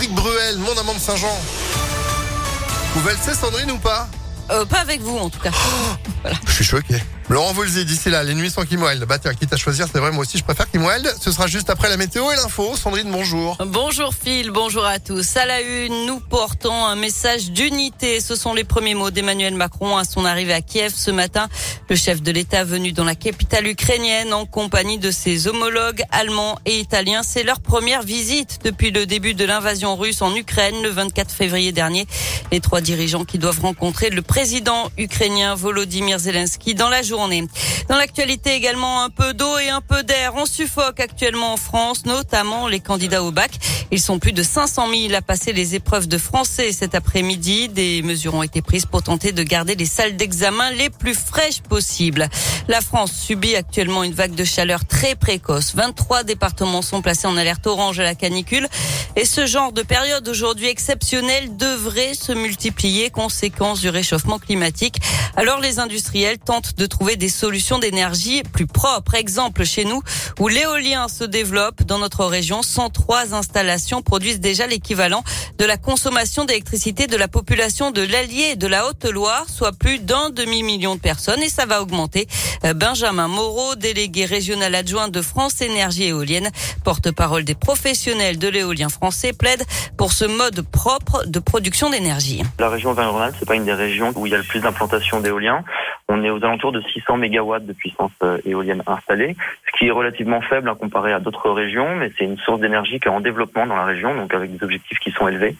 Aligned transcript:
Patrick 0.00 0.14
Bruel, 0.16 0.56
mon 0.56 0.74
amant 0.80 0.94
de 0.94 0.98
Saint-Jean. 0.98 1.38
Vous 2.94 3.02
sait 3.22 3.34
Sandrine 3.34 3.70
ou 3.72 3.76
pas? 3.76 4.08
Euh, 4.50 4.64
Pas 4.64 4.78
avec 4.78 5.02
vous 5.02 5.18
en 5.18 5.28
tout 5.28 5.40
cas. 5.40 5.50
voilà. 6.22 6.38
Je 6.46 6.52
suis 6.52 6.64
choqué. 6.64 6.94
Laurent 7.30 7.52
Voulzy, 7.52 7.84
d'ici 7.84 8.10
là, 8.10 8.24
les 8.24 8.34
nuits 8.34 8.50
sans 8.50 8.64
Kim 8.64 8.84
Bah 9.06 9.18
tiens, 9.20 9.34
quitte 9.34 9.52
à 9.52 9.56
choisir, 9.56 9.86
c'est 9.86 10.00
vrai, 10.00 10.10
moi 10.10 10.22
aussi 10.22 10.36
je 10.36 10.42
préfère 10.42 10.68
Kim 10.68 10.84
Ce 11.20 11.30
sera 11.30 11.46
juste 11.46 11.70
après 11.70 11.88
la 11.88 11.96
météo 11.96 12.28
et 12.32 12.34
l'info. 12.34 12.74
Sandrine, 12.74 13.08
bonjour. 13.08 13.56
Bonjour 13.64 14.12
Phil, 14.12 14.50
bonjour 14.50 14.84
à 14.84 14.98
tous. 14.98 15.36
À 15.36 15.46
la 15.46 15.60
une, 15.60 16.06
nous 16.06 16.18
portons 16.18 16.84
un 16.84 16.96
message 16.96 17.52
d'unité. 17.52 18.18
Ce 18.18 18.34
sont 18.34 18.52
les 18.52 18.64
premiers 18.64 18.96
mots 18.96 19.12
d'Emmanuel 19.12 19.54
Macron 19.54 19.96
à 19.96 20.02
son 20.02 20.24
arrivée 20.24 20.54
à 20.54 20.60
Kiev 20.60 20.92
ce 20.96 21.12
matin. 21.12 21.48
Le 21.88 21.94
chef 21.94 22.20
de 22.20 22.32
l'État 22.32 22.64
venu 22.64 22.90
dans 22.90 23.04
la 23.04 23.14
capitale 23.14 23.68
ukrainienne 23.68 24.34
en 24.34 24.44
compagnie 24.44 24.98
de 24.98 25.12
ses 25.12 25.46
homologues 25.46 26.02
allemands 26.10 26.58
et 26.66 26.80
italiens. 26.80 27.22
C'est 27.22 27.44
leur 27.44 27.60
première 27.60 28.02
visite 28.02 28.58
depuis 28.64 28.90
le 28.90 29.06
début 29.06 29.34
de 29.34 29.44
l'invasion 29.44 29.94
russe 29.94 30.20
en 30.20 30.34
Ukraine 30.34 30.82
le 30.82 30.88
24 30.88 31.30
février 31.30 31.70
dernier. 31.70 32.08
Les 32.50 32.58
trois 32.58 32.80
dirigeants 32.80 33.24
qui 33.24 33.38
doivent 33.38 33.60
rencontrer 33.60 34.10
le 34.10 34.22
président 34.22 34.90
ukrainien 34.98 35.54
Volodymyr 35.54 36.18
Zelensky 36.18 36.74
dans 36.74 36.88
la 36.88 37.02
journée 37.02 37.19
dans 37.28 37.96
l'actualité 37.96 38.54
également, 38.54 39.02
un 39.02 39.10
peu 39.10 39.34
d'eau 39.34 39.58
et 39.58 39.68
un 39.68 39.82
peu 39.82 40.02
d'air. 40.02 40.32
On 40.36 40.46
suffoque 40.46 41.00
actuellement 41.00 41.52
en 41.52 41.56
France, 41.56 42.06
notamment 42.06 42.66
les 42.66 42.80
candidats 42.80 43.22
au 43.22 43.30
bac. 43.30 43.50
Ils 43.92 44.00
sont 44.00 44.20
plus 44.20 44.32
de 44.32 44.44
500 44.44 44.86
000 45.08 45.14
à 45.14 45.20
passer 45.20 45.52
les 45.52 45.74
épreuves 45.74 46.06
de 46.06 46.16
français 46.16 46.70
cet 46.70 46.94
après-midi. 46.94 47.68
Des 47.68 48.02
mesures 48.02 48.34
ont 48.34 48.44
été 48.44 48.62
prises 48.62 48.86
pour 48.86 49.02
tenter 49.02 49.32
de 49.32 49.42
garder 49.42 49.74
les 49.74 49.84
salles 49.84 50.16
d'examen 50.16 50.70
les 50.70 50.90
plus 50.90 51.14
fraîches 51.14 51.60
possibles. 51.60 52.28
La 52.68 52.82
France 52.82 53.10
subit 53.12 53.56
actuellement 53.56 54.04
une 54.04 54.12
vague 54.12 54.36
de 54.36 54.44
chaleur 54.44 54.84
très 54.84 55.16
précoce. 55.16 55.74
23 55.74 56.22
départements 56.22 56.82
sont 56.82 57.02
placés 57.02 57.26
en 57.26 57.36
alerte 57.36 57.66
orange 57.66 57.98
à 57.98 58.04
la 58.04 58.14
canicule. 58.14 58.68
Et 59.16 59.24
ce 59.24 59.44
genre 59.46 59.72
de 59.72 59.82
période 59.82 60.28
aujourd'hui 60.28 60.68
exceptionnelle 60.68 61.56
devrait 61.56 62.14
se 62.14 62.30
multiplier, 62.30 63.10
conséquence 63.10 63.80
du 63.80 63.88
réchauffement 63.88 64.38
climatique. 64.38 65.00
Alors 65.36 65.58
les 65.58 65.80
industriels 65.80 66.38
tentent 66.38 66.76
de 66.76 66.86
trouver 66.86 67.16
des 67.16 67.28
solutions 67.28 67.80
d'énergie 67.80 68.44
plus 68.44 68.68
propres. 68.68 69.16
Exemple 69.16 69.64
chez 69.64 69.84
nous, 69.84 70.00
où 70.38 70.46
l'éolien 70.46 71.08
se 71.08 71.24
développe 71.24 71.82
dans 71.82 71.98
notre 71.98 72.24
région, 72.24 72.62
103 72.62 73.34
installations 73.34 73.79
produisent 74.02 74.40
déjà 74.40 74.66
l'équivalent 74.66 75.22
de 75.58 75.64
la 75.64 75.76
consommation 75.76 76.44
d'électricité 76.44 77.06
de 77.06 77.16
la 77.16 77.28
population 77.28 77.90
de 77.90 78.02
l'Allier 78.02 78.50
et 78.52 78.56
de 78.56 78.66
la 78.66 78.86
Haute-Loire, 78.86 79.46
soit 79.48 79.72
plus 79.72 79.98
d'un 79.98 80.30
demi-million 80.30 80.94
de 80.94 81.00
personnes 81.00 81.42
et 81.42 81.48
ça 81.48 81.66
va 81.66 81.82
augmenter. 81.82 82.26
Euh, 82.64 82.74
Benjamin 82.74 83.28
Moreau, 83.28 83.74
délégué 83.74 84.24
régional 84.24 84.74
adjoint 84.74 85.08
de 85.08 85.22
France 85.22 85.60
Énergie 85.60 86.04
Éolienne, 86.04 86.50
porte-parole 86.84 87.44
des 87.44 87.54
professionnels 87.54 88.38
de 88.38 88.48
l'éolien 88.48 88.88
français, 88.88 89.32
plaide 89.32 89.64
pour 89.96 90.12
ce 90.12 90.24
mode 90.24 90.62
propre 90.62 91.24
de 91.26 91.38
production 91.38 91.90
d'énergie. 91.90 92.42
La 92.58 92.68
région 92.68 92.92
Val-Rhône-Alpes, 92.92 93.36
c'est 93.38 93.48
pas 93.48 93.54
une 93.54 93.64
des 93.64 93.74
régions 93.74 94.12
où 94.16 94.26
il 94.26 94.32
y 94.32 94.34
a 94.34 94.38
le 94.38 94.44
plus 94.44 94.60
d'implantation 94.60 95.20
d'éolien. 95.20 95.64
On 96.12 96.24
est 96.24 96.30
aux 96.30 96.44
alentours 96.44 96.72
de 96.72 96.80
600 96.80 97.18
mégawatts 97.18 97.66
de 97.66 97.72
puissance 97.72 98.10
euh, 98.24 98.38
éolienne 98.44 98.82
installée, 98.88 99.36
ce 99.64 99.78
qui 99.78 99.86
est 99.86 99.92
relativement 99.92 100.40
faible 100.40 100.68
à 100.68 100.74
comparé 100.74 101.12
à 101.12 101.20
d'autres 101.20 101.50
régions, 101.50 101.94
mais 101.94 102.10
c'est 102.18 102.24
une 102.24 102.36
source 102.36 102.58
d'énergie 102.58 102.98
qui 102.98 103.06
est 103.06 103.12
en 103.12 103.20
développement 103.20 103.64
dans 103.64 103.76
la 103.76 103.84
région, 103.84 104.12
donc 104.16 104.34
avec 104.34 104.50
des 104.50 104.64
objectifs 104.64 104.98
qui 104.98 105.12
sont 105.12 105.28
élevés. 105.28 105.54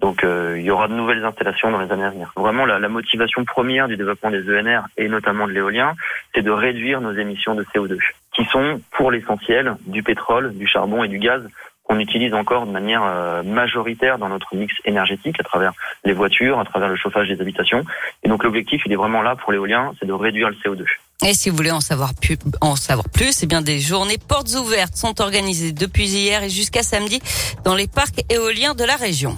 Donc 0.00 0.22
euh, 0.22 0.54
il 0.60 0.64
y 0.64 0.70
aura 0.70 0.86
de 0.86 0.94
nouvelles 0.94 1.24
installations 1.24 1.72
dans 1.72 1.80
les 1.80 1.90
années 1.90 2.04
à 2.04 2.10
venir. 2.10 2.32
Vraiment, 2.36 2.66
la, 2.66 2.78
la 2.78 2.88
motivation 2.88 3.44
première 3.44 3.88
du 3.88 3.96
développement 3.96 4.30
des 4.30 4.48
ENR 4.48 4.82
et 4.96 5.08
notamment 5.08 5.48
de 5.48 5.52
l'éolien, 5.52 5.94
c'est 6.32 6.42
de 6.42 6.52
réduire 6.52 7.00
nos 7.00 7.12
émissions 7.12 7.56
de 7.56 7.64
CO2, 7.64 7.98
qui 8.32 8.44
sont 8.44 8.80
pour 8.92 9.10
l'essentiel 9.10 9.74
du 9.88 10.04
pétrole, 10.04 10.56
du 10.56 10.68
charbon 10.68 11.02
et 11.02 11.08
du 11.08 11.18
gaz 11.18 11.42
qu'on 11.86 11.98
utilise 11.98 12.34
encore 12.34 12.66
de 12.66 12.72
manière 12.72 13.02
euh, 13.04 13.42
majoritaire 13.42 14.18
dans 14.18 14.28
notre 14.28 14.54
mix 14.54 14.74
énergétique 14.84 15.36
à 15.40 15.42
travers 15.42 15.72
les 16.04 16.12
voitures, 16.12 16.58
à 16.58 16.64
travers 16.64 16.88
le 16.88 16.96
chauffage 16.96 17.28
des 17.28 17.40
habitations. 17.40 17.84
Et 18.22 18.28
donc 18.28 18.44
l'objectif, 18.44 18.82
il 18.86 18.92
est 18.92 18.96
vraiment 18.96 19.22
là 19.22 19.36
pour 19.36 19.52
l'éolien, 19.52 19.92
c'est 19.98 20.06
de 20.06 20.12
réduire 20.12 20.48
le 20.48 20.56
CO2. 20.56 20.84
Et 21.24 21.32
si 21.32 21.48
vous 21.48 21.56
voulez 21.56 21.70
en 21.70 21.80
savoir 21.80 22.12
plus, 22.14 22.36
en 22.60 22.76
savoir 22.76 23.08
plus, 23.08 23.42
eh 23.42 23.46
bien 23.46 23.62
des 23.62 23.78
journées 23.78 24.18
portes 24.18 24.54
ouvertes 24.54 24.96
sont 24.96 25.20
organisées 25.20 25.72
depuis 25.72 26.08
hier 26.08 26.42
et 26.42 26.50
jusqu'à 26.50 26.82
samedi 26.82 27.20
dans 27.64 27.74
les 27.74 27.86
parcs 27.86 28.22
éoliens 28.30 28.74
de 28.74 28.84
la 28.84 28.96
région. 28.96 29.34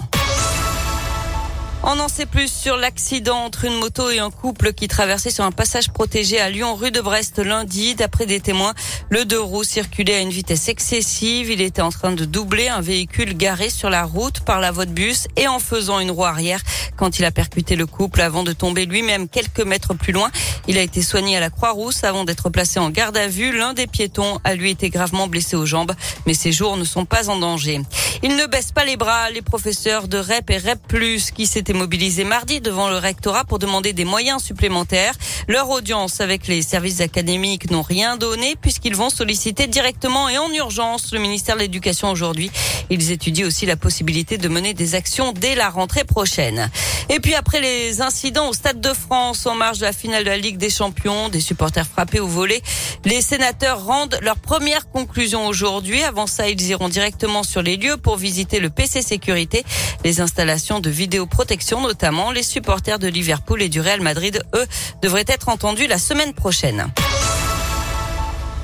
On 1.81 1.97
en 1.99 2.09
sait 2.09 2.25
plus 2.25 2.51
sur 2.51 2.75
l'accident 2.75 3.37
entre 3.37 3.63
une 3.63 3.75
moto 3.75 4.09
et 4.09 4.19
un 4.19 4.31
couple 4.31 4.73
qui 4.73 4.89
traversait 4.89 5.31
sur 5.31 5.45
un 5.45 5.51
passage 5.51 5.89
protégé 5.89 6.37
à 6.37 6.49
Lyon, 6.49 6.75
rue 6.75 6.91
de 6.91 6.99
Brest, 6.99 7.39
lundi. 7.39 7.95
D'après 7.95 8.25
des 8.25 8.41
témoins, 8.41 8.73
le 9.09 9.23
deux 9.23 9.39
roues 9.39 9.63
circulait 9.63 10.15
à 10.15 10.19
une 10.19 10.29
vitesse 10.29 10.67
excessive. 10.67 11.49
Il 11.49 11.61
était 11.61 11.81
en 11.81 11.89
train 11.89 12.11
de 12.11 12.25
doubler 12.25 12.67
un 12.67 12.81
véhicule 12.81 13.33
garé 13.35 13.69
sur 13.69 13.89
la 13.89 14.03
route 14.03 14.41
par 14.41 14.59
la 14.59 14.71
voie 14.71 14.85
de 14.85 14.91
bus 14.91 15.27
et 15.37 15.47
en 15.47 15.59
faisant 15.59 16.01
une 16.01 16.11
roue 16.11 16.25
arrière 16.25 16.61
quand 16.97 17.17
il 17.17 17.23
a 17.23 17.31
percuté 17.31 17.77
le 17.77 17.85
couple 17.85 18.19
avant 18.19 18.43
de 18.43 18.51
tomber 18.51 18.85
lui-même 18.85 19.29
quelques 19.29 19.61
mètres 19.61 19.93
plus 19.93 20.11
loin. 20.11 20.31
Il 20.67 20.77
a 20.77 20.81
été 20.81 21.01
soigné 21.01 21.37
à 21.37 21.39
la 21.39 21.49
Croix-Rousse 21.49 22.03
avant 22.03 22.25
d'être 22.25 22.49
placé 22.49 22.81
en 22.81 22.89
garde 22.89 23.15
à 23.15 23.27
vue. 23.27 23.57
L'un 23.57 23.73
des 23.73 23.87
piétons 23.87 24.39
a 24.43 24.53
lui 24.53 24.69
été 24.69 24.89
gravement 24.89 25.27
blessé 25.27 25.55
aux 25.55 25.65
jambes, 25.65 25.93
mais 26.27 26.33
ses 26.33 26.51
jours 26.51 26.75
ne 26.75 26.83
sont 26.83 27.05
pas 27.05 27.29
en 27.29 27.37
danger. 27.37 27.79
Ils 28.21 28.35
ne 28.35 28.45
baissent 28.47 28.73
pas 28.73 28.83
les 28.83 28.97
bras, 28.97 29.29
les 29.29 29.41
professeurs 29.41 30.09
de 30.09 30.17
REP 30.17 30.49
et 30.49 30.57
REP+, 30.57 31.21
qui 31.33 31.47
s'étaient 31.47 31.68
mobilisés 31.73 32.23
mardi 32.23 32.61
devant 32.61 32.89
le 32.89 32.97
rectorat 32.97 33.45
pour 33.45 33.59
demander 33.59 33.93
des 33.93 34.05
moyens 34.05 34.43
supplémentaires. 34.43 35.13
Leur 35.47 35.69
audience 35.69 36.21
avec 36.21 36.47
les 36.47 36.61
services 36.61 37.01
académiques 37.01 37.71
n'ont 37.71 37.81
rien 37.81 38.17
donné 38.17 38.55
puisqu'ils 38.61 38.95
vont 38.95 39.09
solliciter 39.09 39.67
directement 39.67 40.29
et 40.29 40.37
en 40.37 40.51
urgence 40.51 41.11
le 41.11 41.19
ministère 41.19 41.55
de 41.55 41.61
l'Éducation 41.61 42.09
aujourd'hui. 42.09 42.51
Ils 42.89 43.11
étudient 43.11 43.47
aussi 43.47 43.65
la 43.65 43.77
possibilité 43.77 44.37
de 44.37 44.47
mener 44.47 44.73
des 44.73 44.95
actions 44.95 45.31
dès 45.31 45.55
la 45.55 45.69
rentrée 45.69 46.03
prochaine. 46.03 46.69
Et 47.11 47.19
puis 47.19 47.33
après 47.33 47.59
les 47.59 48.01
incidents 48.01 48.49
au 48.49 48.53
Stade 48.53 48.79
de 48.79 48.93
France 48.93 49.47
en 49.47 49.55
marge 49.55 49.79
de 49.79 49.85
la 49.85 49.93
finale 49.93 50.23
de 50.23 50.29
la 50.29 50.37
Ligue 50.37 50.57
des 50.57 50.69
Champions, 50.69 51.29
des 51.29 51.41
supporters 51.41 51.87
frappés 51.87 52.19
au 52.19 52.27
volet, 52.27 52.61
les 53.03 53.21
sénateurs 53.21 53.83
rendent 53.83 54.19
leur 54.21 54.37
première 54.37 54.87
conclusion 54.89 55.47
aujourd'hui. 55.47 56.03
Avant 56.03 56.27
ça, 56.27 56.47
ils 56.49 56.61
iront 56.67 56.87
directement 56.87 57.41
sur 57.41 57.63
les 57.63 57.77
lieux 57.77 57.97
pour 57.97 58.17
visiter 58.17 58.59
le 58.59 58.69
PC 58.69 59.01
Sécurité, 59.01 59.63
les 60.05 60.21
installations 60.21 60.79
de 60.79 60.91
vidéoprotection 60.91 61.81
notamment. 61.81 62.31
Les 62.31 62.43
supporters 62.43 62.99
de 62.99 63.07
Liverpool 63.07 63.63
et 63.63 63.69
du 63.69 63.81
Real 63.81 64.01
Madrid, 64.01 64.43
eux, 64.55 64.67
devraient 65.01 65.25
être 65.27 65.49
entendus 65.49 65.87
la 65.87 65.97
semaine 65.97 66.33
prochaine. 66.33 66.91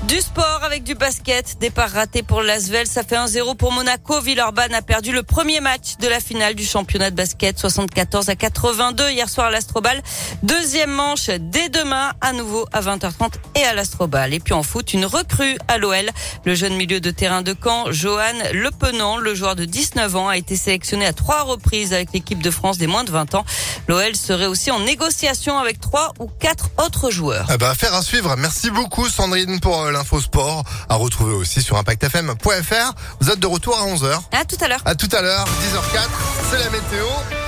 Du 0.07 0.21
sport 0.21 0.59
avec 0.63 0.83
du 0.83 0.93
basket. 0.93 1.57
Départ 1.59 1.89
raté 1.89 2.21
pour 2.21 2.43
l'Asvel. 2.43 2.85
Ça 2.85 3.01
fait 3.01 3.15
1-0 3.15 3.55
pour 3.55 3.71
Monaco. 3.71 4.21
Villeurbanne 4.21 4.75
a 4.75 4.83
perdu 4.83 5.11
le 5.11 5.23
premier 5.23 5.61
match 5.61 5.97
de 5.99 6.07
la 6.07 6.19
finale 6.19 6.53
du 6.53 6.63
championnat 6.63 7.09
de 7.09 7.15
basket 7.15 7.57
74 7.57 8.29
à 8.29 8.35
82 8.35 9.09
hier 9.09 9.27
soir 9.27 9.47
à 9.47 9.49
l'Astrobal. 9.49 9.99
Deuxième 10.43 10.91
manche 10.91 11.31
dès 11.39 11.69
demain 11.69 12.11
à 12.21 12.33
nouveau 12.33 12.67
à 12.71 12.81
20h30 12.81 13.31
et 13.55 13.63
à 13.63 13.73
l'Astrobal. 13.73 14.35
Et 14.35 14.39
puis 14.39 14.53
en 14.53 14.61
foot, 14.61 14.93
une 14.93 15.05
recrue 15.05 15.57
à 15.67 15.79
l'OL. 15.79 16.11
Le 16.45 16.53
jeune 16.53 16.75
milieu 16.75 16.99
de 16.99 17.09
terrain 17.09 17.41
de 17.41 17.55
Caen, 17.59 17.91
Johan 17.91 18.21
Lepenant, 18.53 19.17
le 19.17 19.33
joueur 19.33 19.55
de 19.55 19.65
19 19.65 20.15
ans, 20.17 20.29
a 20.29 20.37
été 20.37 20.55
sélectionné 20.55 21.07
à 21.07 21.13
trois 21.13 21.41
reprises 21.41 21.93
avec 21.93 22.13
l'équipe 22.13 22.43
de 22.43 22.51
France 22.51 22.77
des 22.77 22.87
moins 22.87 23.05
de 23.05 23.11
20 23.11 23.33
ans. 23.33 23.45
L'OL 23.87 24.15
serait 24.15 24.45
aussi 24.45 24.69
en 24.69 24.81
négociation 24.81 25.57
avec 25.57 25.79
trois 25.79 26.13
ou 26.19 26.27
quatre 26.27 26.69
autres 26.85 27.09
joueurs. 27.09 27.47
Eh 27.51 27.57
ben, 27.57 27.71
affaire 27.71 27.95
à 27.95 28.03
suivre. 28.03 28.35
Merci 28.37 28.69
beaucoup 28.69 29.09
Sandrine 29.09 29.59
pour 29.59 29.81
euh, 29.81 29.94
l'info 29.95 30.21
sport 30.21 30.63
à 30.89 30.95
retrouver 30.95 31.33
aussi 31.33 31.61
sur 31.61 31.77
impactfm.fr. 31.77 32.93
Vous 33.19 33.31
êtes 33.31 33.39
de 33.39 33.47
retour 33.47 33.77
à 33.77 33.85
11h. 33.87 34.19
À 34.31 34.45
tout 34.45 34.57
à 34.61 34.67
l'heure. 34.67 34.81
À 34.85 34.95
tout 34.95 35.09
à 35.11 35.21
l'heure, 35.21 35.45
10h04, 35.45 36.07
c'est 36.51 36.59
la 36.59 36.69
météo. 36.69 37.44